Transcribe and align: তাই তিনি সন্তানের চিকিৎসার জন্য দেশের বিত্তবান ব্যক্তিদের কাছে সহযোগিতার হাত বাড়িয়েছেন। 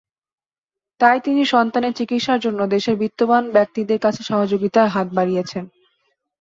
তাই 0.99 1.17
তিনি 1.19 1.41
সন্তানের 1.45 1.93
চিকিৎসার 1.93 2.39
জন্য 2.39 2.59
দেশের 2.67 2.95
বিত্তবান 2.97 3.43
ব্যক্তিদের 3.51 3.99
কাছে 3.99 4.21
সহযোগিতার 4.23 4.87
হাত 4.89 5.07
বাড়িয়েছেন। 5.13 5.63